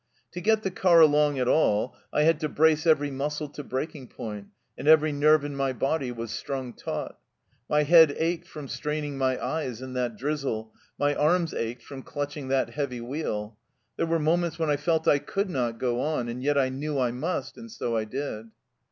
"To 0.31 0.41
get 0.41 0.63
the 0.63 0.71
car 0.71 0.99
along 0.99 1.37
at 1.37 1.47
all, 1.47 1.95
I 2.11 2.23
had 2.23 2.39
to 2.39 2.49
brace 2.49 2.87
every 2.87 3.11
muscle 3.11 3.47
to 3.49 3.63
breaking 3.63 4.07
point, 4.07 4.47
and 4.75 4.87
every 4.87 5.11
nerve 5.11 5.45
in 5.45 5.55
my 5.55 5.73
body 5.73 6.11
was 6.11 6.31
strung 6.31 6.73
taut. 6.73 7.19
My 7.69 7.83
head 7.83 8.15
ached 8.17 8.47
from 8.47 8.67
straining 8.67 9.15
my 9.19 9.39
eyes 9.39 9.79
in 9.79 9.93
that 9.93 10.17
drizzle, 10.17 10.73
my 10.97 11.13
arms 11.13 11.53
ached 11.53 11.83
from 11.83 12.01
clutching 12.01 12.47
that 12.47 12.71
heavy 12.71 12.99
wheel. 12.99 13.59
There 13.95 14.07
were 14.07 14.17
moments 14.17 14.57
when 14.57 14.71
I 14.71 14.75
felt 14.77 15.07
I 15.07 15.19
could 15.19 15.51
not 15.51 15.77
go 15.77 15.99
on, 16.01 16.29
and 16.29 16.41
yet 16.41 16.57
I 16.57 16.69
knew 16.69 16.97
I 16.99 17.11
must, 17.11 17.55
and 17.55 17.71
so 17.71 17.95
I 17.95 18.05
did." 18.05 18.47